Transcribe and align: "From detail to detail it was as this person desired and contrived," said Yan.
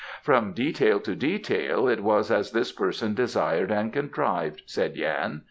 "From 0.23 0.53
detail 0.53 0.99
to 1.01 1.13
detail 1.15 1.87
it 1.87 1.99
was 2.01 2.31
as 2.31 2.53
this 2.53 2.71
person 2.71 3.13
desired 3.13 3.69
and 3.69 3.93
contrived," 3.93 4.63
said 4.65 4.95
Yan. 4.95 5.39